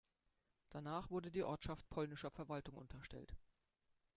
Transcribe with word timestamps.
Danach 0.71 1.11
wurde 1.11 1.29
die 1.29 1.43
Ortschaft 1.43 1.87
polnischer 1.87 2.31
Verwaltung 2.31 2.75
unterstellt. 2.75 3.35